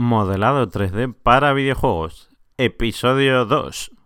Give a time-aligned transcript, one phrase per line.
[0.00, 3.97] Modelado 3D para videojuegos, episodio 2.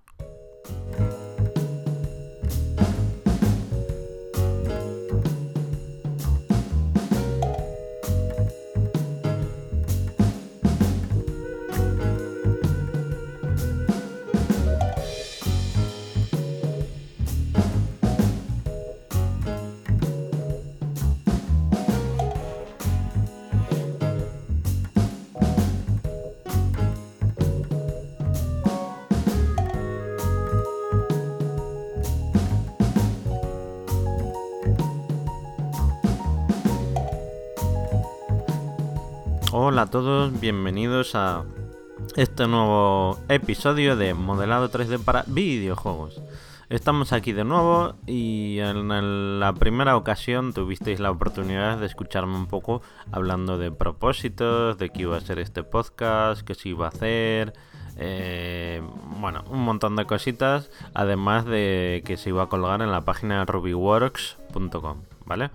[40.42, 41.44] Bienvenidos a
[42.16, 46.20] este nuevo episodio de Modelado 3D para videojuegos.
[46.68, 52.48] Estamos aquí de nuevo y en la primera ocasión tuvisteis la oportunidad de escucharme un
[52.48, 56.88] poco hablando de propósitos, de qué iba a ser este podcast, qué se iba a
[56.88, 57.52] hacer,
[57.96, 58.82] eh,
[59.20, 63.44] bueno, un montón de cositas, además de que se iba a colgar en la página
[63.44, 65.50] rubyworks.com, ¿vale?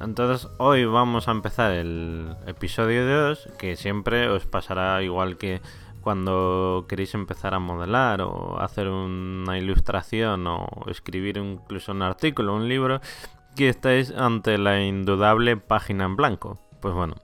[0.00, 5.60] Entonces hoy vamos a empezar el episodio 2, que siempre os pasará igual que
[6.00, 12.68] cuando queréis empezar a modelar o hacer una ilustración o escribir incluso un artículo, un
[12.68, 13.00] libro,
[13.56, 16.60] que estáis ante la indudable página en blanco.
[16.80, 17.16] Pues bueno,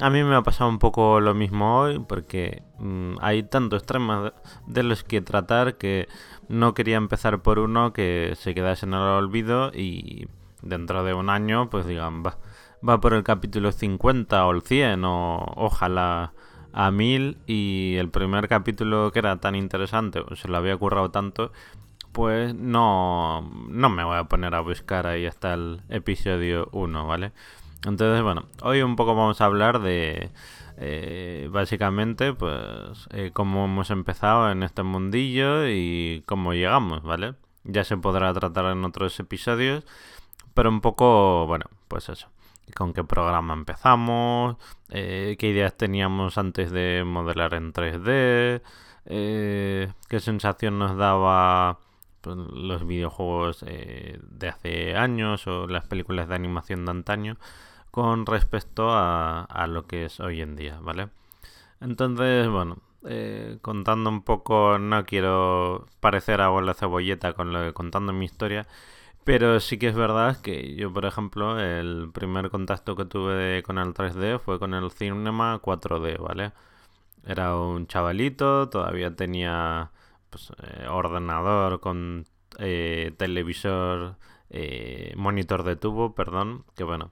[0.00, 4.32] a mí me ha pasado un poco lo mismo hoy porque mm, hay tantos temas
[4.66, 6.08] de los que tratar que
[6.48, 10.28] no quería empezar por uno que se quedase en el olvido y
[10.62, 12.38] dentro de un año, pues digan, va,
[12.86, 16.32] va por el capítulo 50 o el 100 o ojalá
[16.72, 21.52] a 1000 y el primer capítulo que era tan interesante, se lo había currado tanto,
[22.12, 27.32] pues no, no me voy a poner a buscar ahí hasta el episodio 1, ¿vale?
[27.84, 30.30] Entonces, bueno, hoy un poco vamos a hablar de...
[30.78, 37.34] Eh, básicamente, pues, eh, cómo hemos empezado en este mundillo y cómo llegamos, ¿vale?
[37.64, 39.84] Ya se podrá tratar en otros episodios,
[40.56, 42.28] pero un poco, bueno, pues eso.
[42.74, 44.56] Con qué programa empezamos,
[44.88, 48.62] eh, qué ideas teníamos antes de modelar en 3D,
[49.04, 51.78] eh, qué sensación nos daba
[52.22, 57.36] pues, los videojuegos eh, de hace años o las películas de animación de antaño
[57.90, 61.08] con respecto a, a lo que es hoy en día, ¿vale?
[61.80, 62.78] Entonces, bueno,
[63.62, 68.66] contando un poco, no quiero parecer a la cebolleta con lo de contando mi historia,
[69.26, 73.78] pero sí que es verdad que yo, por ejemplo, el primer contacto que tuve con
[73.78, 76.52] el 3D fue con el Cinema 4D, ¿vale?
[77.26, 79.90] Era un chavalito, todavía tenía
[80.30, 82.26] pues, eh, ordenador con
[82.58, 84.16] eh, televisor,
[84.50, 87.10] eh, monitor de tubo, perdón, que bueno.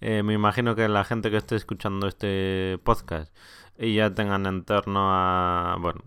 [0.00, 3.34] me imagino que la gente que esté escuchando este podcast
[3.78, 6.02] y ya tengan en torno a, bueno,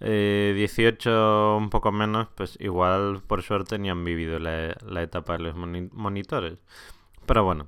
[0.00, 5.38] 18 eh, un poco menos, pues igual por suerte ni han vivido la, etapa de
[5.40, 6.58] los monitores.
[7.26, 7.66] Pero bueno,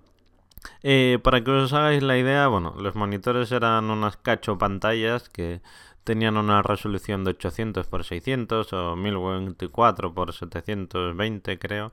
[0.83, 5.61] eh, para que os hagáis la idea, bueno, los monitores eran unas cacho pantallas que
[6.05, 11.93] tenían una resolución de 800 x 600 o 1024 x 720 creo.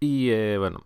[0.00, 0.82] Y eh, bueno,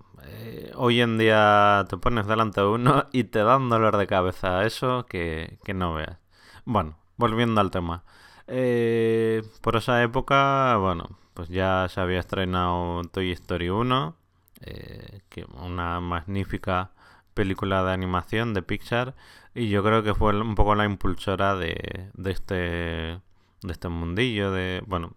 [0.77, 5.07] hoy en día te pones delante de uno y te dan dolor de cabeza eso
[5.07, 6.19] que, que no veas.
[6.65, 8.05] Bueno, volviendo al tema.
[8.47, 14.17] Eh, por esa época, bueno, pues ya se había estrenado Toy Story 1,
[14.63, 16.91] eh, que una magnífica
[17.35, 19.15] película de animación de Pixar,
[19.55, 24.83] y yo creo que fue un poco la impulsora de, este de este mundillo, de
[24.87, 25.15] bueno,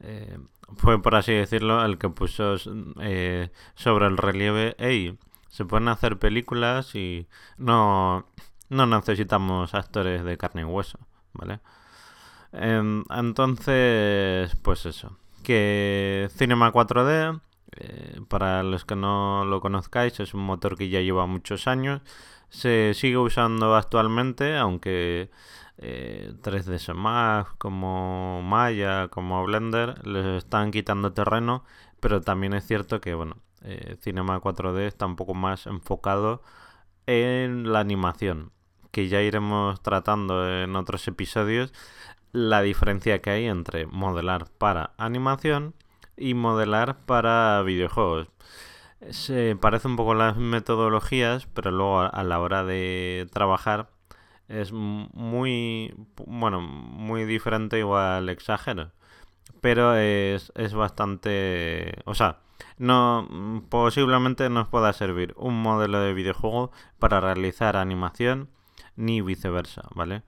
[0.00, 0.38] eh,
[0.76, 2.56] fue por así decirlo el que puso
[3.00, 7.26] eh, sobre el relieve, hey, se pueden hacer películas y
[7.58, 8.26] no
[8.68, 10.98] no necesitamos actores de carne y hueso,
[11.32, 11.60] ¿vale?
[12.52, 15.16] Em, entonces, pues eso.
[15.42, 17.40] Que Cinema 4D,
[17.76, 22.02] eh, para los que no lo conozcáis, es un motor que ya lleva muchos años.
[22.48, 25.30] Se sigue usando actualmente, aunque
[25.78, 31.64] 3ds eh, Max, como Maya, como Blender, les están quitando terreno.
[32.00, 36.42] Pero también es cierto que, bueno, eh, Cinema 4D está un poco más enfocado
[37.06, 38.52] en la animación,
[38.90, 41.72] que ya iremos tratando en otros episodios
[42.32, 45.74] la diferencia que hay entre modelar para animación
[46.16, 48.28] y modelar para videojuegos.
[49.10, 53.88] Se parece un poco las metodologías, pero luego a la hora de trabajar
[54.48, 55.94] es muy,
[56.26, 58.90] bueno, muy diferente, igual exagero.
[59.60, 62.40] Pero es, es bastante, o sea,
[62.78, 68.48] no posiblemente nos pueda servir un modelo de videojuego para realizar animación
[68.96, 70.22] ni viceversa, ¿vale?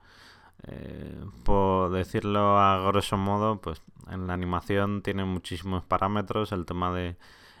[1.43, 7.17] Por decirlo a grosso modo, pues en la animación tiene muchísimos parámetros, el tema de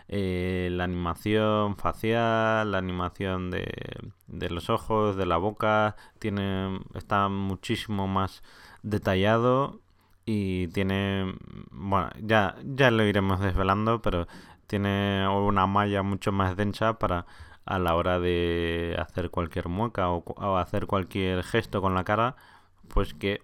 [0.09, 3.67] eh, la animación facial, la animación de,
[4.27, 8.43] de, los ojos, de la boca, tiene está muchísimo más
[8.83, 9.81] detallado
[10.25, 11.35] y tiene,
[11.71, 14.27] bueno, ya, ya lo iremos desvelando, pero
[14.67, 17.25] tiene una malla mucho más densa para
[17.65, 22.35] a la hora de hacer cualquier mueca o, hacer cualquier gesto con la cara,
[22.89, 23.41] pues que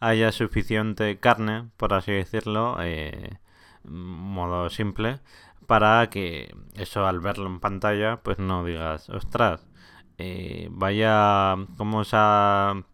[0.00, 3.38] haya suficiente carne, por así decirlo, eh,
[3.84, 5.20] modo simple,
[5.66, 9.66] para que eso al verlo en pantalla pues no digas, ostras,
[10.18, 12.84] eh, vaya cómo se ha,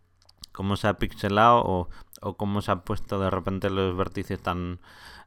[0.52, 1.88] cómo se ha pixelado o,
[2.20, 4.80] o cómo se ha puesto de repente los vértices tan,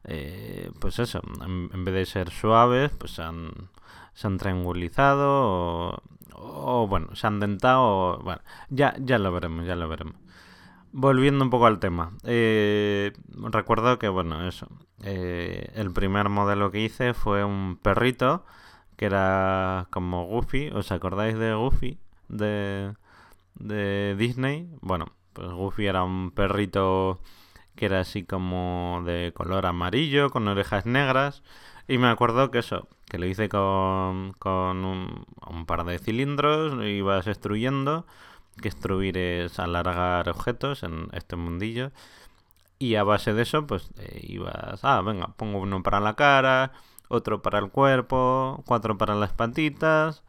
[0.04, 3.70] eh, pues eso, en, vez de ser suaves, pues se han,
[4.14, 6.02] se han triangulizado o,
[6.34, 10.21] o, bueno, se han dentado, bueno, ya, ya lo veremos, ya lo veremos.
[10.92, 13.12] Volviendo un poco al tema, eh,
[13.50, 14.68] recuerdo que, bueno, eso,
[15.02, 18.44] eh, el primer modelo que hice fue un perrito
[18.96, 21.98] que era como Goofy, ¿os acordáis de Goofy
[22.28, 22.94] de,
[23.54, 24.68] de Disney?
[24.82, 27.20] Bueno, pues Goofy era un perrito
[27.74, 31.42] que era así como de color amarillo, con orejas negras,
[31.88, 37.26] y me acuerdo que eso, que lo hice con, con un, par de cilindros, ibas
[37.26, 38.06] extruyendo
[38.60, 38.68] que
[39.44, 41.92] es alargar objetos en este mundillo.
[42.78, 46.72] Y a base de eso, pues eh, ibas, ah, venga, pongo uno para la cara,
[47.08, 50.24] otro para el cuerpo, cuatro para las patitas,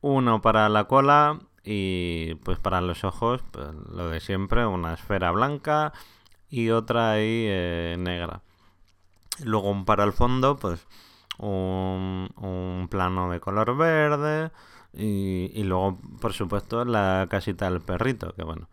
[0.00, 5.30] uno para la cola y pues para los ojos, pues lo de siempre, una esfera
[5.30, 5.92] blanca
[6.48, 8.42] y otra ahí eh, negra.
[9.44, 10.86] Luego para el fondo, pues
[11.38, 14.50] un, un plano de color verde,
[14.92, 18.68] y, luego, por supuesto, la casita del perrito, que bueno,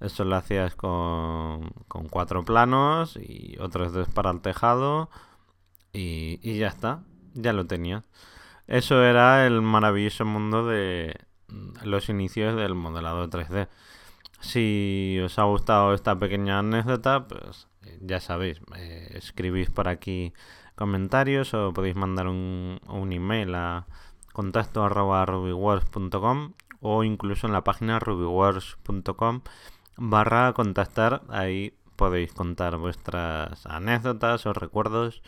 [0.00, 5.10] eso lo hacías con, con cuatro planos y otros dos para el tejado
[5.92, 7.02] y, y ya está,
[7.34, 8.04] ya lo tenías.
[8.66, 11.16] Eso era el maravilloso mundo de
[11.84, 13.68] los inicios del modelado 3D.
[14.40, 17.68] Si os ha gustado esta pequeña anécdota, pues
[18.00, 20.32] ya sabéis, eh, escribís por aquí
[20.76, 23.86] comentarios o podéis mandar un, un email a
[24.38, 29.40] contacto arroba rubywars.com o incluso en la página rubywars.com
[29.96, 31.22] barra contactar.
[31.28, 35.24] Ahí podéis contar vuestras anécdotas o recuerdos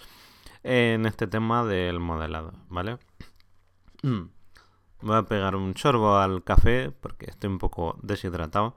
[0.62, 2.99] en este tema del modelado, ¿vale?
[5.03, 8.77] Voy a pegar un sorbo al café porque estoy un poco deshidratado.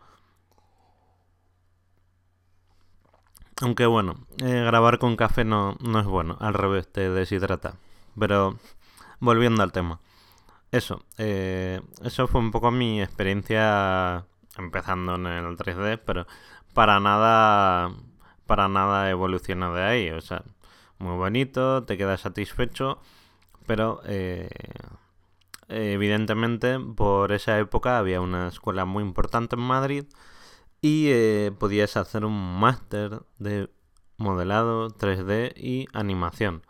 [3.61, 7.75] Aunque bueno, eh, grabar con café no, no es bueno, al revés, te deshidrata.
[8.17, 8.57] Pero
[9.19, 9.99] volviendo al tema.
[10.73, 14.25] Eso, eh, eso fue un poco mi experiencia
[14.57, 16.25] empezando en el 3D, pero
[16.73, 17.91] para nada,
[18.47, 20.09] para nada evoluciona de ahí.
[20.09, 20.43] O sea,
[20.97, 22.99] muy bonito, te quedas satisfecho,
[23.67, 24.49] pero eh,
[25.69, 30.05] evidentemente por esa época había una escuela muy importante en Madrid
[30.81, 33.69] y eh, podías hacer un máster de
[34.17, 36.63] modelado 3D y animación.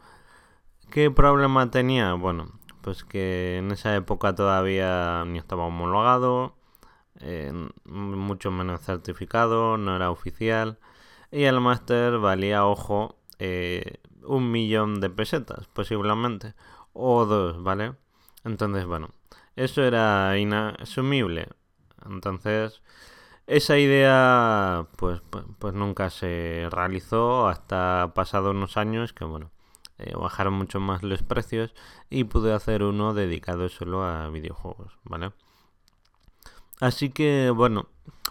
[0.92, 2.14] ¿Qué problema tenía?
[2.16, 6.56] Bueno, pues que en esa época todavía ni estaba homologado,
[7.86, 10.80] mucho menos certificado, no era oficial.
[11.32, 16.54] Y el máster valía, ojo, eh, un millón de pesetas, posiblemente.
[16.94, 17.96] O dos, ¿vale?
[18.44, 19.10] Entonces, bueno,
[19.56, 21.50] eso era inasumible.
[22.06, 22.82] Entonces,
[23.48, 29.52] esa idea, pues, pues, pues nunca se realizó hasta pasado unos años que, bueno,
[30.04, 31.74] eh, bajaron mucho más los precios
[32.10, 35.32] y pude hacer uno dedicado solo a videojuegos, ¿vale?
[36.80, 37.88] Así que bueno,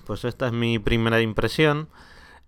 [0.06, 1.88] pues esta es mi primera impresión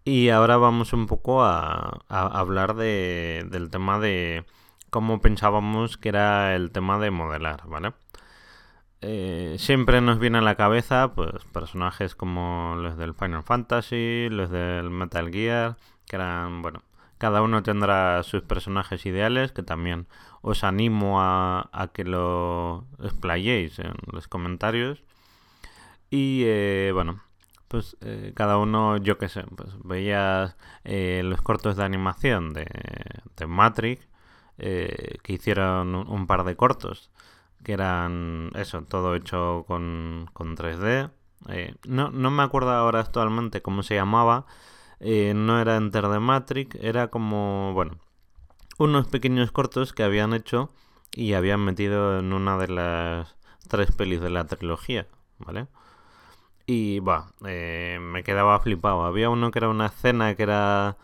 [0.05, 4.45] y ahora vamos un poco a, hablar de, del tema de
[4.91, 7.93] cómo pensábamos que era el tema de modelar, ¿vale?
[9.01, 14.51] Eh, siempre nos viene a la cabeza pues personajes como los del Final Fantasy, los
[14.51, 15.77] del Metal Gear,
[16.07, 16.83] que eran, bueno,
[17.25, 20.09] cada uno tendrá sus personajes ideales, que también
[20.43, 25.03] os animo a, que lo explayéis en los comentarios.
[26.11, 27.23] Y eh, bueno,
[27.69, 30.55] pues eh, cada uno, yo qué sé, pues veías
[30.85, 32.67] eh, los cortos de animación de,
[33.39, 34.07] de Matrix,
[34.59, 37.11] que hicieron un, par de cortos,
[37.65, 41.11] que eran eso, todo hecho con, con 3D.
[41.89, 44.45] no, no me acuerdo ahora actualmente cómo se llamaba,
[45.01, 47.99] eh, no era Enter the Matrix, era como, bueno,
[48.79, 50.71] unos pequeños cortos que habían hecho
[51.13, 53.37] y habían metido en una de las
[53.69, 55.07] tres pelis de la trilogía,
[55.39, 55.69] ¿vale?
[56.67, 59.05] Y, va, eh, me quedaba flipado.
[59.05, 60.97] Había uno que era una escena que era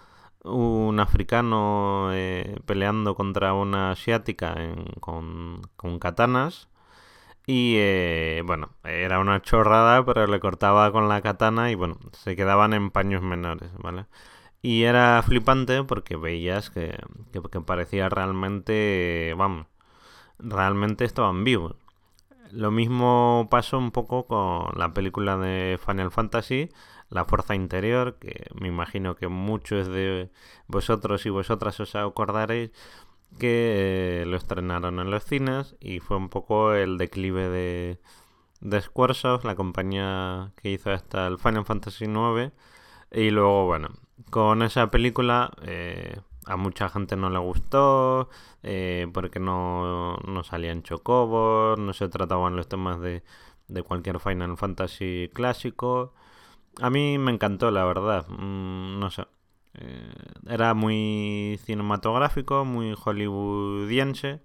[0.45, 4.57] un africano eh, peleando contra una asiática
[5.01, 6.69] con, con, katanas.
[7.53, 12.37] Y eh, bueno, era una chorrada, pero le cortaba con la katana y bueno, se
[12.37, 14.07] quedaban en paños menores, ¿vale?
[14.63, 16.97] Y era flipante porque veías que,
[17.33, 19.67] que, que parecía realmente, vamos,
[20.39, 21.75] realmente estaban vivos.
[22.53, 26.69] Lo mismo pasó un poco con la película de Final Fantasy,
[27.09, 30.31] La Fuerza Interior, que me imagino que muchos de
[30.69, 32.71] vosotros y vosotras os acordaréis
[33.39, 38.01] que eh, lo estrenaron en los cines y fue un poco el declive de,
[38.61, 38.83] de
[39.45, 42.53] la compañía que hizo hasta el Final Fantasy IX.
[43.13, 43.89] Y luego, bueno,
[44.31, 48.29] con esa película eh, a mucha gente no le gustó
[48.63, 53.23] eh, porque no, no salían chocobos, no se trataban los temas de,
[53.69, 56.15] de cualquier Final Fantasy clásico.
[56.81, 58.27] A mí me encantó, la verdad.
[58.29, 59.27] Mm, no sé.
[59.75, 60.13] Eh,
[60.49, 64.41] era muy cinematográfico, muy hollywoodiense.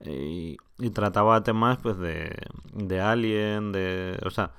[0.00, 2.36] Eh, y, trataba temas pues de,
[2.72, 4.18] de Alien, de...
[4.24, 4.52] O sea,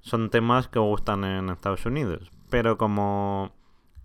[0.00, 2.30] son temas que gustan en Estados Unidos.
[2.50, 3.52] Pero como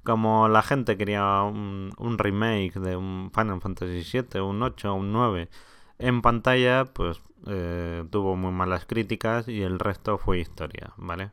[0.05, 5.49] como la gente quería un, remake de un Final Fantasy VII, un 8, un 9
[5.97, 11.31] en pantalla, pues eh, tuvo muy malas críticas y el resto fue historia, ¿vale?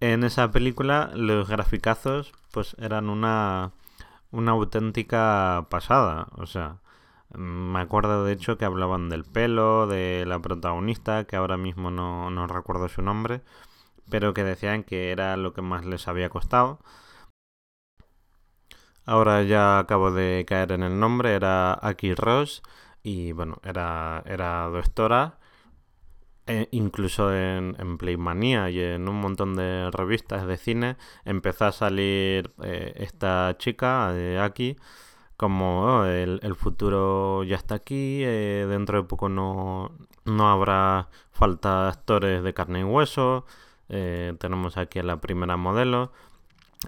[0.00, 3.72] En esa película los graficazos pues eran una,
[4.30, 6.78] una auténtica pasada, o sea,
[7.34, 12.30] me acuerdo de hecho que hablaban del pelo, de la protagonista, que ahora mismo no,
[12.30, 13.42] no recuerdo su nombre,
[14.10, 16.80] pero que decían que era lo que más les había costado
[19.04, 22.62] Ahora ya acabo de caer en el nombre, era Aki Ross
[23.02, 25.38] y bueno, era, era doctora.
[26.46, 31.72] E incluso en, en Playmania y en un montón de revistas de cine empezó a
[31.72, 34.76] salir eh, esta chica, de Aki,
[35.36, 39.92] como oh, el, futuro ya está aquí, eh, dentro de poco no,
[40.24, 43.44] no habrá falta actores de carne y hueso,
[43.88, 46.12] eh, tenemos aquí a la primera modelo.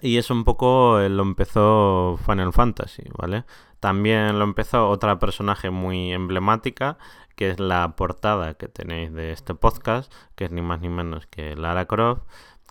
[0.01, 3.45] Y eso un poco eh, lo empezó Final Fantasy, ¿vale?
[3.79, 6.97] También lo empezó otra personaje muy emblemática,
[7.35, 11.27] que es la portada que tenéis de este podcast, que es ni más ni menos
[11.27, 12.23] que Lara Croft,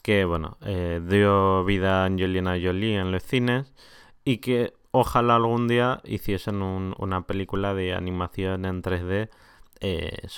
[0.03, 3.75] que, bueno, eh, dio vida a Angelina Jolie en los cines
[4.25, 9.31] y que ojalá algún día hiciesen una película de animación en 3D
[9.81, 10.29] eh,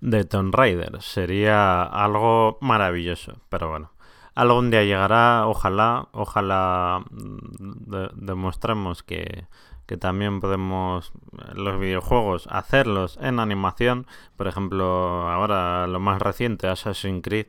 [0.00, 1.00] de Tomb Raider.
[1.00, 3.91] Sería algo maravilloso, pero bueno
[4.34, 9.46] algún día llegará, ojalá, ojalá mm, demostremos que,
[9.86, 14.06] que también podemos eh, los videojuegos hacerlos en animación.
[14.36, 17.46] Por ejemplo, ahora lo más reciente, Assassin's Creed,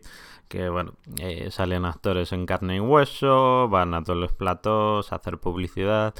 [0.48, 5.16] que bueno, eh, salen actores en carne y hueso, van a todos los platos a
[5.18, 6.13] hacer publicidad.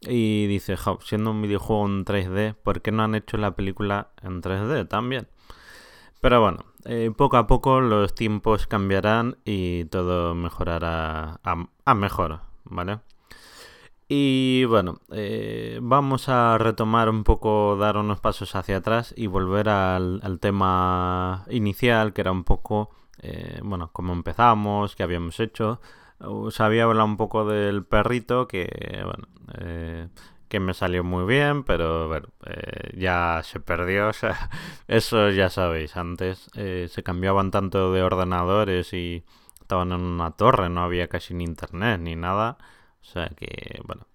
[0.00, 4.42] Y dice, siendo un videojuego en 3D, ¿por qué no han hecho la película en
[4.42, 5.28] 3D también?
[6.20, 13.00] Pero bueno, eh, poco a poco los tiempos cambiarán y todo mejorará a, mejor, ¿vale?
[14.08, 19.68] Y bueno, eh, vamos a retomar un poco, dar unos pasos hacia atrás y volver
[19.68, 25.80] al, tema inicial, que era un poco, eh, bueno, cómo empezamos, qué habíamos hecho.
[26.20, 29.28] Os había hablado un poco del perrito, que, bueno,
[30.48, 32.22] que me salió muy bien, pero eh,
[32.96, 34.08] ya se perdió.
[34.08, 34.50] O sea,
[34.88, 39.24] eso ya sabéis, antes eh, se cambiaban tanto de ordenadores y
[39.60, 42.58] estaban en una torre, no había casi ni internet ni nada.
[43.02, 44.06] O sea que, bueno.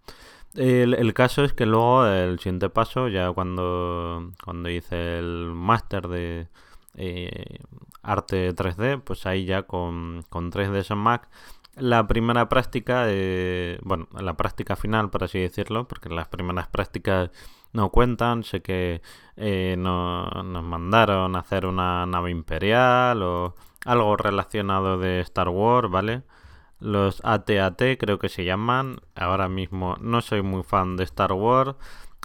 [0.55, 6.47] El, caso es que luego el siguiente paso, ya cuando, cuando hice el máster de
[6.95, 7.57] eh,
[8.03, 11.27] arte 3D, pues ahí ya con, con 3ds en Mac
[11.75, 13.07] la primera práctica,
[13.81, 17.31] bueno, la práctica final, por así decirlo, porque las primeras prácticas
[17.73, 18.43] no cuentan.
[18.43, 19.01] Sé que
[19.35, 25.89] eh, no, nos mandaron a hacer una nave imperial o algo relacionado de Star Wars,
[25.89, 26.23] ¿vale?
[26.79, 28.97] Los ATAT creo que se llaman.
[29.15, 31.75] Ahora mismo no soy muy fan de Star Wars.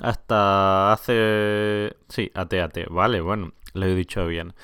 [0.03, 1.97] Hasta hace...
[2.09, 4.55] Sí, ATAT, vale, bueno, lo he dicho bien.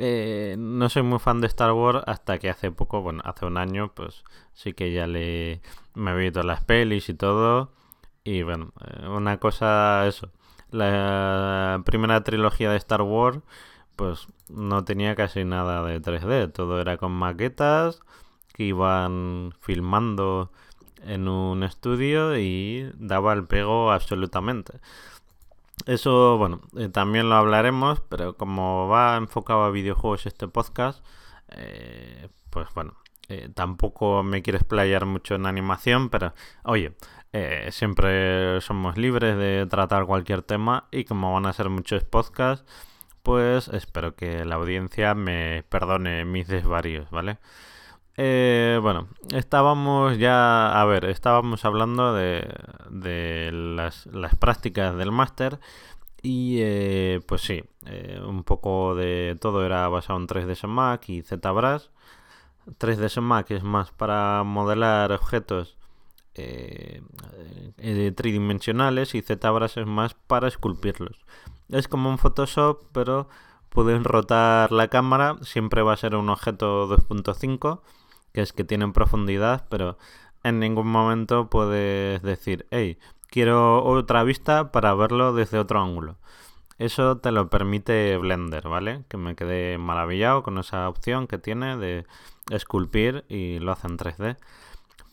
[0.00, 3.56] Eh, no soy muy fan de Star Wars hasta que hace poco, bueno, hace un
[3.58, 4.22] año, pues
[4.54, 5.60] sí que ya le
[5.94, 7.72] me he visto las pelis y todo.
[8.24, 10.30] Y bueno, eh, una cosa, eso.
[10.70, 13.40] La primera trilogía de Star Wars,
[13.96, 16.52] pues no tenía casi nada de 3D.
[16.52, 18.00] Todo era con maquetas
[18.54, 20.52] que iban filmando
[21.04, 24.80] en un estudio y daba el pego absolutamente.
[25.88, 31.02] Eso, bueno, eh, también lo hablaremos, pero como va enfocado a videojuegos este podcast,
[31.48, 32.94] eh, pues bueno,
[33.54, 36.92] tampoco me quiero explayar mucho en animación, pero oye,
[37.70, 42.66] siempre somos libres de tratar cualquier tema y como van a ser muchos podcasts,
[43.22, 47.38] pues espero que la audiencia me perdone mis desvarios, ¿vale?
[48.20, 52.52] Eh, bueno, estábamos ya, a ver, estábamos hablando de,
[52.90, 54.08] de las,
[54.40, 55.60] prácticas del máster
[56.20, 61.22] y eh, pues sí, eh, un poco de todo era basado en 3ds Max y
[61.22, 61.84] ZBrush.
[62.80, 65.76] 3ds Max es más para modelar objetos
[68.16, 71.20] tridimensionales y ZBrush es más para esculpirlos.
[71.68, 73.28] Es como un Photoshop, pero
[73.68, 77.80] puedes rotar la cámara, siempre va a ser un objeto 2.5
[78.32, 79.98] que es que tienen profundidad, pero
[80.42, 86.16] en ningún momento puedes decir, hey, quiero otra vista para verlo desde otro ángulo.
[86.78, 89.04] Eso te lo permite Blender, ¿vale?
[89.08, 92.06] Que me quedé maravillado con esa opción que tiene de
[92.50, 94.36] esculpir y lo hace en 3D.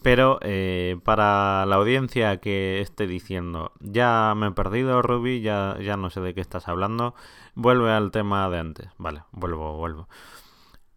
[0.03, 5.98] Pero eh, para la audiencia que esté diciendo, ya me he perdido Ruby, ya, ya
[5.98, 7.15] no sé de qué estás hablando,
[7.55, 8.89] vuelve al tema de antes.
[9.00, 10.07] Vale, vuelvo, vuelvo.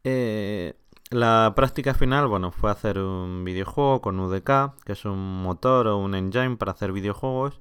[0.04, 0.74] Eh,
[1.10, 5.98] la práctica final, bueno, fue hacer un videojuego con UDK, que es un motor o
[5.98, 7.60] un engine para hacer videojuegos,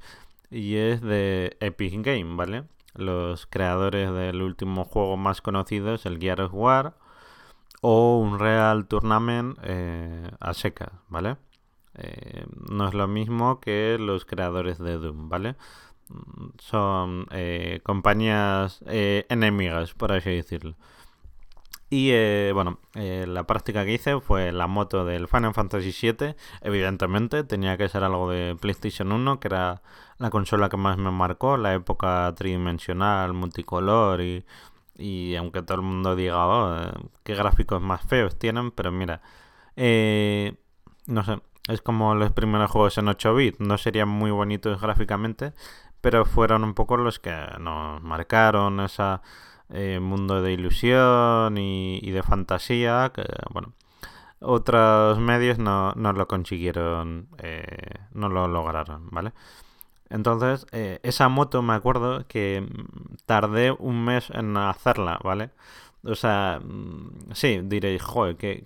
[0.49, 2.65] y es de Epic Game, ¿vale?
[2.93, 6.95] Los creadores del último juego más conocido es el Gear of War
[7.81, 10.53] o un Real Tournament eh, a
[11.09, 11.37] ¿vale?
[11.95, 15.55] Eh, no es lo mismo que los creadores de Doom, ¿vale?
[16.59, 20.75] Son eh, compañías enemigas, por así decirlo.
[21.89, 26.35] Y eh, bueno, eh, la práctica que hice fue la moto del Final Fantasy VII.
[26.61, 29.81] Evidentemente, tenía que ser algo de PlayStation 1, que era
[30.17, 34.45] la consola que más me marcó, la época tridimensional, multicolor y,
[34.97, 36.91] y aunque todo el mundo diga, oh, eh,
[37.23, 39.21] qué gráficos más feos tienen, pero mira,
[41.07, 41.39] no sé,
[41.69, 45.53] es como los primeros juegos en 8 bits, no serían muy bonitos gráficamente,
[46.01, 49.21] pero fueron un poco los que nos marcaron esa
[49.69, 53.73] eh, mundo de ilusión y, de fantasía, que bueno,
[54.39, 57.65] otros medios no, no lo consiguieron, eh,
[58.13, 59.33] no lo lograron, ¿vale?
[60.09, 62.65] Entonces, eh, esa moto me acuerdo que
[63.25, 65.51] tardé un mes en hacerla, ¿vale?
[66.03, 68.65] O sea, mm, sí, diréis, joder, qué,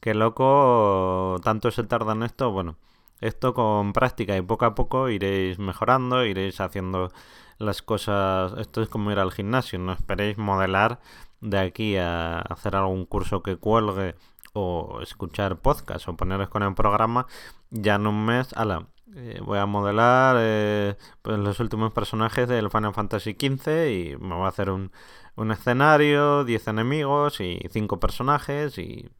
[0.00, 2.50] qué loco, tanto se tarda en esto.
[2.52, 2.76] Bueno,
[3.20, 7.10] esto con práctica y poco a poco iréis mejorando, iréis haciendo
[7.58, 8.54] las cosas.
[8.58, 11.00] Esto es como ir al gimnasio, no esperéis modelar
[11.40, 14.16] de aquí a hacer algún curso que cuelgue
[14.52, 17.26] o escuchar podcast o poneros con el programa.
[17.70, 22.70] Ya en un mes, ala, eh, voy a modelar eh, pues los últimos personajes del
[22.70, 24.92] Final Fantasy XV y me voy a hacer un,
[25.36, 29.10] un escenario, 10 enemigos y 5 personajes y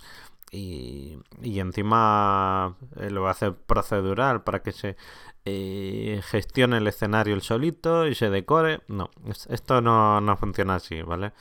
[0.51, 4.97] y, y encima eh, lo va a hacer procedural para que se
[5.47, 8.81] eh, gestione el escenario el solito y se decore.
[8.89, 9.11] No,
[9.49, 11.33] esto no, no funciona así, ¿vale?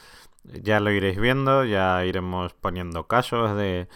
[0.44, 3.90] Ya lo iréis viendo, ya iremos poniendo casos de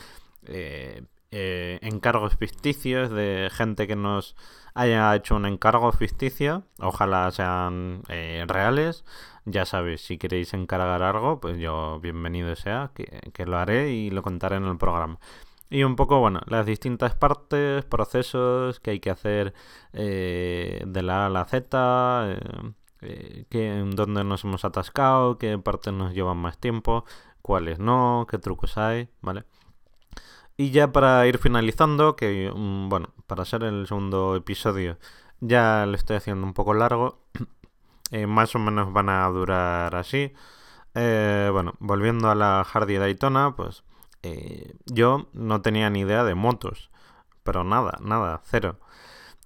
[0.47, 4.35] eh, encargos ficticios de gente que nos
[4.73, 6.63] haya hecho un encargo ficticio.
[6.79, 8.03] Ojalá sean
[8.47, 9.05] reales
[9.51, 14.21] ya sabéis, si queréis encargar algo, pues yo bienvenido sea, que, lo haré y lo
[14.21, 15.19] contaré en el programa.
[15.69, 19.53] Y un poco, bueno, las distintas partes, procesos que hay que hacer
[19.93, 22.39] eh, de la A a la Z, eh,
[23.01, 27.05] eh, que, dónde nos hemos atascado, qué partes nos llevan más tiempo,
[27.43, 29.45] cuáles no, qué trucos hay, ¿vale?
[30.57, 34.97] Y ya para ir finalizando, que mm, bueno, para ser el segundo episodio
[35.39, 37.19] ya lo estoy haciendo un poco largo.
[38.27, 40.33] Más o menos van a durar así.
[40.93, 43.83] Bueno, volviendo a la Hardy Daytona, pues
[44.23, 46.89] eh, yo no tenía ni idea de motos,
[47.43, 48.79] pero nada, nada, cero.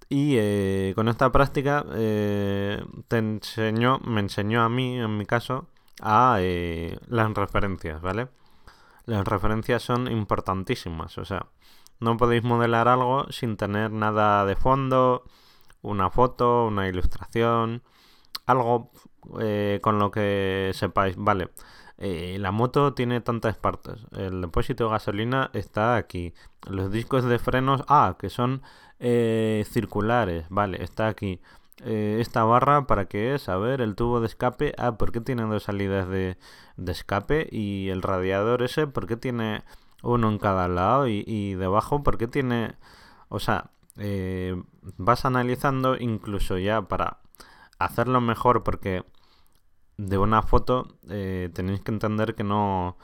[0.08, 5.66] Y con esta práctica te enseñó, me enseñó a mí, en mi caso,
[6.00, 6.38] a
[7.08, 8.28] las referencias, ¿vale?
[9.06, 11.46] Las referencias son importantísimas, o sea,
[12.00, 15.24] no podéis modelar algo sin tener nada de fondo,
[15.82, 17.82] una foto, una ilustración,
[18.46, 18.90] algo
[19.40, 21.16] eh, con lo que sepáis.
[21.16, 21.50] Vale,
[21.98, 24.06] eh, la moto tiene tantas partes.
[24.12, 26.34] El depósito de gasolina está aquí.
[26.68, 28.62] Los discos de frenos, ah, que son
[29.00, 30.46] eh, circulares.
[30.50, 31.40] Vale, está aquí.
[31.84, 33.48] esta barra, ¿para qué es?
[33.48, 34.74] A ver, el tubo de escape.
[34.78, 36.36] Ah, ¿por qué tiene dos salidas de,
[36.86, 37.48] escape?
[37.50, 39.62] Y el radiador ese, ¿por qué tiene
[40.02, 41.08] uno en cada lado?
[41.08, 42.74] Y, y debajo, ¿por qué tiene...
[43.28, 43.70] O sea,
[44.98, 47.18] vas analizando incluso ya para
[47.78, 49.04] hacerlo mejor porque
[49.96, 52.96] de una foto eh, tenéis que entender que no,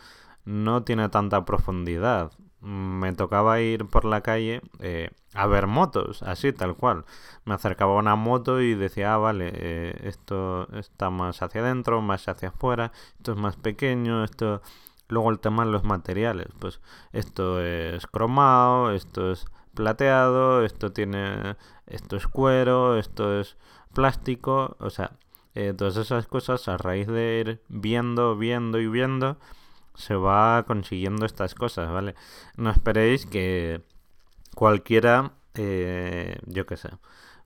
[0.44, 2.33] no tiene tanta profundidad.
[2.61, 7.05] Me tocaba ir por la calle eh, a ver motos, así tal cual.
[7.44, 12.03] Me acercaba a una moto y decía, ah, vale, eh, esto está más hacia adentro,
[12.03, 14.62] más hacia afuera, esto es más pequeño, esto...
[15.09, 16.81] Luego el tema de los materiales, pues
[17.12, 23.57] esto es cromado, esto es plateado, esto tiene, esto es cuero, esto es
[23.92, 25.12] plástico, o sea,
[25.54, 29.38] eh, todas esas cosas a raíz de ir viendo, viendo y viendo,
[29.94, 32.14] se va consiguiendo estas cosas, ¿vale?
[32.56, 33.82] No esperéis que
[34.54, 36.90] cualquiera, eh, yo qué sé,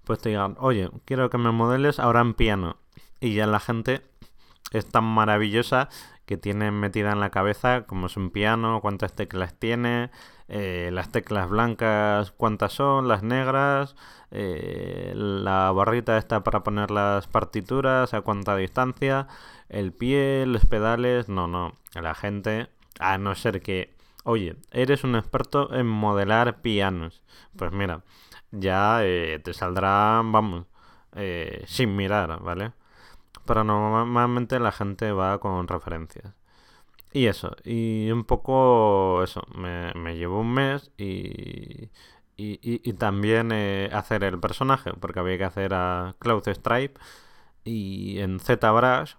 [0.04, 2.76] pues te digan, oye, quiero que me modeles ahora en piano.
[3.20, 4.02] Y ya la gente
[4.72, 5.88] es tan maravillosa
[6.26, 10.10] que tiene metida en la cabeza como es un piano, cuántas teclas tiene,
[10.48, 13.96] eh, las teclas blancas, cuántas son, las negras,
[14.30, 19.28] eh, la barrita está para poner las partituras, a cuánta distancia,
[19.68, 22.68] el pie, los pedales, no, no, la gente,
[23.00, 27.22] a no ser que, oye, eres un experto en modelar pianos,
[27.56, 28.02] pues mira,
[28.50, 30.66] ya eh, te saldrán, vamos,
[31.66, 32.72] sin mirar, ¿vale?
[33.44, 36.32] pero normalmente la gente va con referencias.
[37.14, 41.90] Y eso, y un poco eso, me, me llevó un mes y,
[42.36, 47.00] y, también eh, hacer el personaje, porque había que hacer a Cloud Stripe
[47.64, 49.14] y en ZBrush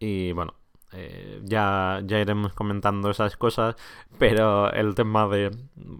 [0.00, 0.54] y bueno,
[0.92, 3.76] eh, ya, ya iremos comentando esas cosas,
[4.18, 5.50] pero el tema de,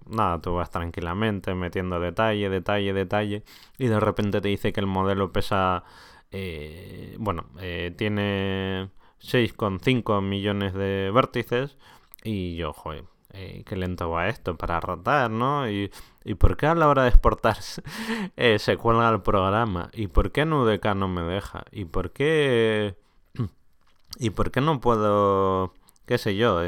[0.06, 3.44] nada, tú vas tranquilamente metiendo detalle, detalle, detalle,
[3.78, 5.84] y de repente te dice que el modelo pesa
[6.30, 11.76] eh, bueno, eh, tiene 6,5 millones de vértices
[12.24, 15.68] y yo, joder, eh, qué lento va esto para rotar, ¿no?
[15.70, 15.90] Y,
[16.24, 17.58] y por qué a la hora de exportar
[18.36, 19.90] eh, se cuelga el programa?
[19.92, 21.64] ¿Y por qué NUDK no me deja?
[21.70, 22.96] ¿Y por qué...
[24.18, 25.74] ¿Y por qué no puedo,
[26.06, 26.60] qué sé yo,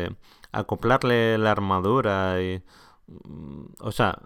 [0.53, 2.63] acoplarle la armadura y...
[3.07, 4.19] Mm, o sea,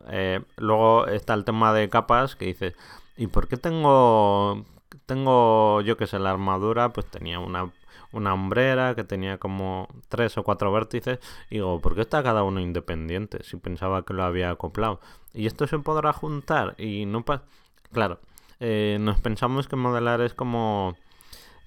[0.56, 2.74] luego está el tema de capas que dices,
[3.16, 4.64] ¿y por qué tengo
[5.06, 7.72] tengo, yo que sé, la armadura, pues tenía una,
[8.14, 11.18] una hombrera que tenía como tres o cuatro vértices.
[11.50, 13.42] Y digo, ¿por qué está cada uno independiente?
[13.42, 15.00] Si pensaba que lo había acoplado.
[15.32, 17.44] Y esto se podrá juntar y no pasa...
[17.92, 18.20] Claro,
[18.60, 20.96] eh, nos pensamos que modelar es como...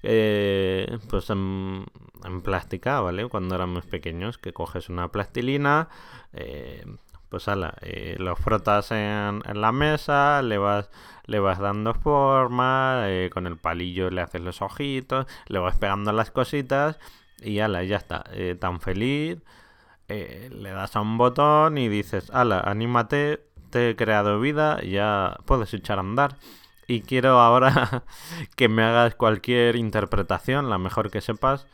[0.04, 1.84] Eh, pues en,
[2.24, 3.28] en, plástica, ¿vale?
[3.28, 5.88] Cuando éramos pequeños, que coges una plastilina,
[6.32, 6.84] eh,
[7.28, 10.90] pues ala, eh, lo frotas en, la mesa, le vas,
[11.26, 16.12] le vas dando forma, eh, con el palillo le haces los ojitos, le vas pegando
[16.12, 16.98] las cositas
[17.40, 19.38] y ala, ya está, eh, tan feliz,
[20.08, 25.74] le das a un botón y dices, ala, anímate, te he creado vida, ya puedes
[25.74, 26.36] echar a andar.
[26.86, 28.04] Y quiero ahora
[28.56, 31.66] que me hagas cualquier interpretación, la mejor que sepas,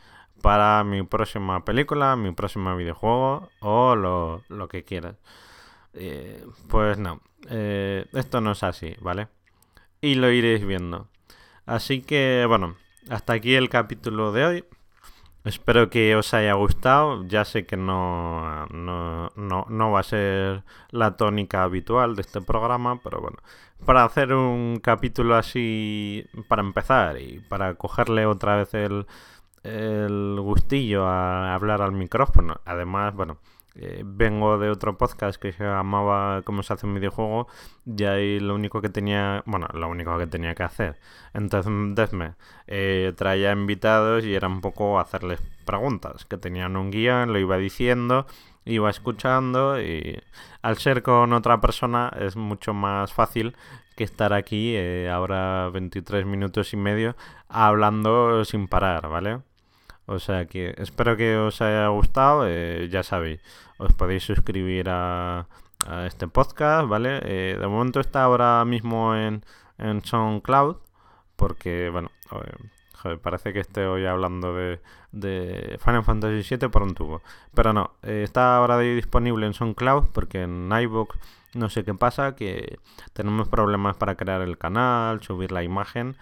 [0.45, 5.15] para mi próxima película, mi próximo videojuego o lo, lo que quieras.
[5.95, 9.27] Eh, pues no, eh, esto no es así, ¿vale?
[10.01, 11.07] Y lo iréis viendo.
[11.65, 12.75] Así que, bueno,
[13.09, 14.65] hasta aquí el capítulo de hoy.
[15.45, 17.25] Espero que os haya gustado.
[17.25, 22.41] Ya sé que no, no, no, no, va a ser la tónica habitual de este
[22.41, 23.37] programa, pero bueno,
[23.83, 29.07] para hacer un capítulo así, para empezar y para cogerle otra vez el,
[29.65, 32.61] el gustillo a hablar al micrófono.
[32.65, 33.37] Además, bueno,
[33.77, 37.47] eh, vengo de otro podcast que se llamaba Cómo se hace un videojuego
[37.85, 40.97] y ahí lo único que tenía, bueno, lo único que tenía que hacer.
[41.33, 42.35] Entonces me
[42.67, 47.57] eh, traía invitados y era un poco hacerles preguntas, que tenían un guion, lo iba
[47.57, 48.27] diciendo,
[48.65, 50.21] iba escuchando y
[50.61, 53.55] al ser con otra persona es mucho más fácil
[53.97, 57.15] que estar aquí eh, ahora 23 minutos y medio
[57.49, 59.41] hablando sin parar, ¿vale?
[60.07, 62.47] O sea que espero que os haya gustado.
[62.47, 63.41] Eh, ya sabéis,
[63.77, 65.47] os podéis suscribir a,
[66.07, 67.19] este podcast, ¿vale?
[67.23, 69.43] Eh, de momento está ahora mismo en,
[69.77, 70.77] en SoundCloud.
[71.35, 72.11] Porque, bueno,
[73.21, 74.79] parece que estoy hablando de,
[75.11, 77.21] de Final Fantasy VII por un tubo.
[77.53, 81.17] Pero no, eh, está ahora disponible en SoundCloud porque en iVoox
[81.53, 82.79] no sé qué pasa, que
[83.13, 86.17] tenemos problemas para crear el canal, subir la imagen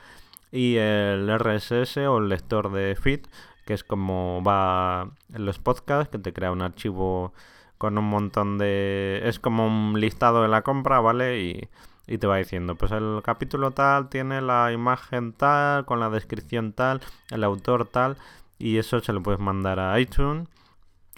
[0.52, 3.22] y el RSS o el lector de feed
[3.66, 7.34] que es como va en los podcasts, que te crea un archivo
[7.78, 9.22] con un montón de...
[9.26, 11.42] Es como un listado de la compra, ¿vale?
[11.42, 11.70] Y,
[12.08, 16.74] y te va diciendo, pues el capítulo tal tiene la imagen tal, con la descripción
[16.74, 18.18] tal, el autor tal,
[18.60, 20.48] y eso se lo puedes mandar a iTunes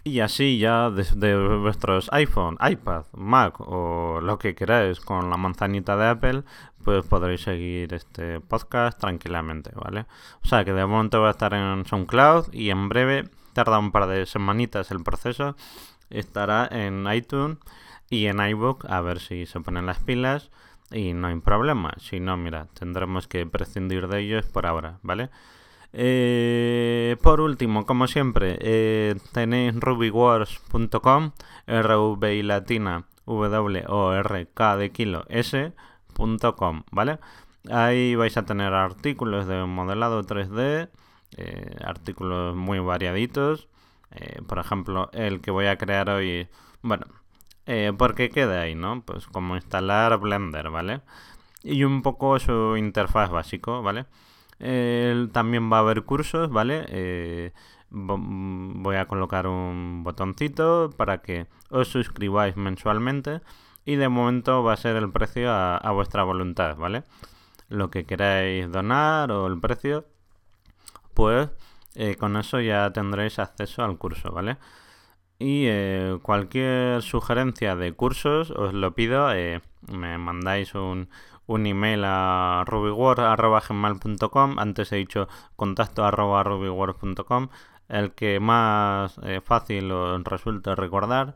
[0.07, 5.97] y así ya desde vuestros iPhone, iPad, Mac o lo que queráis con la manzanita
[5.97, 6.43] de Apple,
[6.83, 10.05] pues podréis seguir este podcast tranquilamente, ¿vale?
[10.43, 13.91] O sea que de momento va a estar en SoundCloud y en breve tarda un
[13.91, 15.55] par de semanitas el proceso,
[16.11, 17.57] estará en iTunes
[18.07, 20.51] y en iBook a ver si se ponen las pilas
[20.91, 21.95] y no hay problema.
[21.97, 25.31] Si no, mira, tendremos que prescindir de ellos por ahora, ¿vale?
[25.97, 31.31] Eh, por último, como siempre, eh, tenéis rubywars.com,
[31.67, 37.19] r v latina w o r k de kilo s.com, ¿vale?
[37.71, 40.89] Ahí vais a tener artículos de modelado 3D,
[41.37, 43.67] eh, artículos muy variaditos.
[44.47, 46.47] por ejemplo, el que voy a crear hoy,
[46.81, 47.05] bueno,
[47.65, 49.01] eh, porque queda ahí, ¿no?
[49.01, 51.01] Pues como instalar Blender, ¿vale?
[51.63, 54.05] Y un poco su interfaz básico, ¿vale?
[54.57, 56.85] También va a haber cursos, ¿vale?
[56.89, 57.51] Eh,
[57.89, 63.41] voy a colocar un botoncito para que os suscribáis mensualmente
[63.85, 67.03] y de momento va a ser el precio a, vuestra voluntad, ¿vale?
[67.69, 70.05] Lo que queráis donar o el precio,
[71.13, 71.49] pues
[71.95, 74.57] eh, con eso ya tendréis acceso al curso, ¿vale?
[75.37, 79.29] Y eh, cualquier sugerencia de cursos, os lo pido,
[79.91, 81.09] me mandáis un,
[81.47, 86.43] un email a rubyword.gmail.com Antes he dicho contacto arroba
[87.87, 91.35] el que más eh, fácil os resulte recordar.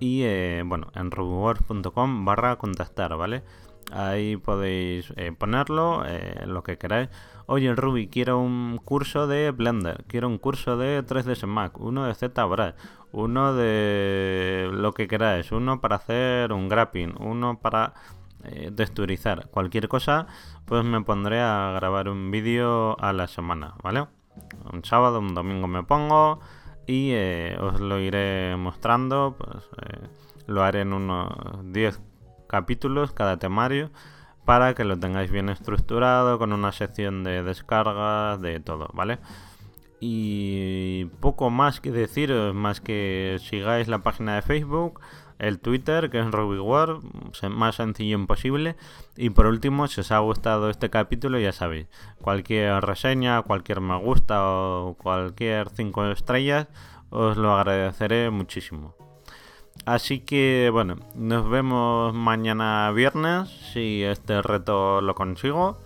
[0.00, 0.24] Y
[0.62, 3.44] bueno, en rubyword.com barra contactar, ¿vale?
[3.92, 6.04] Ahí podéis ponerlo,
[6.46, 7.10] lo que queráis.
[7.46, 12.14] Oye, Ruby, quiero un curso de Blender, quiero un curso de 3ds Max, uno de
[12.14, 12.72] ZBrush,
[13.12, 17.92] uno de lo que queráis, uno para hacer un grapping, uno para
[18.44, 20.26] eh, texturizar, cualquier cosa,
[20.64, 24.06] pues me pondré a grabar un vídeo a la semana, ¿vale?
[24.72, 26.40] Un sábado, un domingo me pongo
[26.86, 30.08] y eh, os lo iré mostrando, pues eh,
[30.46, 31.32] lo haré en unos
[31.72, 32.00] 10
[32.46, 33.90] capítulos cada temario
[34.44, 39.18] para que lo tengáis bien estructurado con una sección de descargas, de todo, ¿vale?
[40.00, 45.00] Y poco más que deciros, más que sigáis la página de Facebook,
[45.38, 46.98] el Twitter, que es RubyWar,
[47.50, 48.76] más sencillo imposible.
[49.16, 51.86] Y por último, si os ha gustado este capítulo, ya sabéis,
[52.20, 56.68] cualquier reseña, cualquier me gusta o cualquier 5 estrellas,
[57.10, 58.94] os lo agradeceré muchísimo.
[59.86, 65.78] Así que bueno, nos vemos mañana viernes si este reto lo consigo.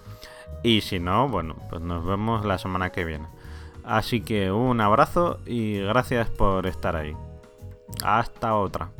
[0.62, 3.26] Y si no, bueno, pues nos vemos la semana que viene.
[3.84, 7.16] Así que un abrazo y gracias por estar ahí.
[8.04, 8.90] Hasta otra.